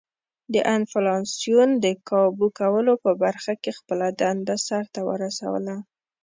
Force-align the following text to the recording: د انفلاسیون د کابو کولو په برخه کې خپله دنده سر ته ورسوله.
د 0.53 0.55
انفلاسیون 0.75 1.69
د 1.83 1.85
کابو 2.09 2.47
کولو 2.59 2.93
په 3.03 3.11
برخه 3.23 3.53
کې 3.61 3.71
خپله 3.79 4.07
دنده 4.21 4.55
سر 4.67 4.83
ته 4.93 5.01
ورسوله. 5.09 5.75